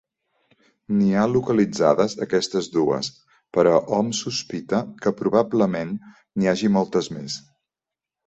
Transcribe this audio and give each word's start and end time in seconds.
N'hi 0.99 1.09
ha 1.15 1.25
localitzades 1.31 2.15
aquestes 2.25 2.69
dues, 2.77 3.11
però 3.57 3.75
hom 3.97 4.09
sospita 4.21 4.81
que, 5.03 5.13
probablement, 5.21 5.91
n'hi 6.37 6.53
hagi 6.55 6.73
moltes 6.79 7.11
més. 7.19 7.37